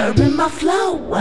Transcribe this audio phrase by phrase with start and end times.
[0.00, 1.20] disturbing my flow.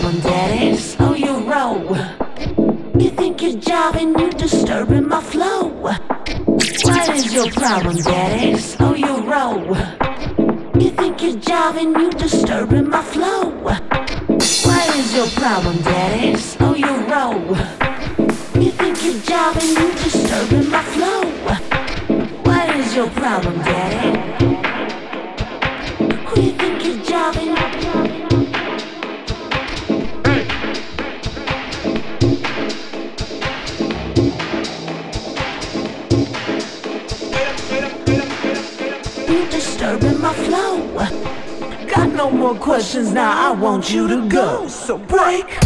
[0.00, 0.70] problem, daddy.
[0.72, 1.96] Oh, Slow your roll.
[3.00, 5.68] You think you're jiving, you disturbing my flow.
[5.68, 8.54] What is your problem, daddy?
[8.54, 9.76] Oh, Slow your roll.
[10.82, 13.50] You think you're jiving, you disturbing my flow.
[13.60, 16.53] What is your problem, daddy?
[43.64, 45.63] want you to go, so break.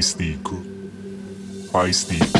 [0.00, 0.56] estico,
[1.70, 2.39] Paistico.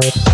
[0.00, 0.29] Bye.